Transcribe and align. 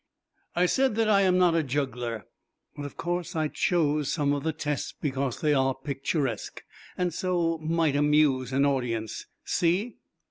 I 0.55 0.65
said 0.65 0.95
that 0.95 1.07
I 1.07 1.21
am 1.21 1.37
not 1.37 1.53
a 1.53 1.61
juggler, 1.61 2.25
but 2.75 2.85
of 2.85 2.97
course 2.97 3.35
I 3.35 3.47
chose 3.49 4.11
some 4.11 4.33
of 4.33 4.41
the 4.41 4.51
tests 4.51 4.95
because 4.99 5.41
they 5.41 5.53
are 5.53 5.75
picturesque, 5.75 6.63
and 6.97 7.13
so 7.13 7.59
might 7.59 7.95
amuse 7.95 8.51
an 8.51 8.65
audience. 8.65 9.27
See." 9.45 9.97